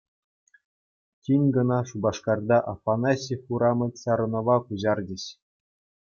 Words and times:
Тин 1.23 1.43
кӑна 1.53 1.79
Шупашкарта 1.87 2.57
«Афанасьев 2.73 3.41
урамӗ» 3.57 3.87
чарӑнӑва 4.01 4.55
куҫарчӗҫ. 4.71 5.25